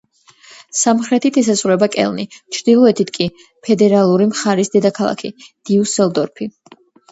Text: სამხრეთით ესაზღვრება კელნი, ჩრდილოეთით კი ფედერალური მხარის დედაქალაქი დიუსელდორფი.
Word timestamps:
სამხრეთით 0.77 1.37
ესაზღვრება 1.41 1.89
კელნი, 1.97 2.25
ჩრდილოეთით 2.57 3.13
კი 3.19 3.29
ფედერალური 3.69 4.29
მხარის 4.33 4.75
დედაქალაქი 4.79 5.35
დიუსელდორფი. 5.45 6.53